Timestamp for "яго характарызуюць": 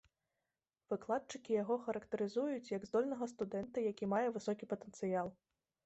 1.63-2.73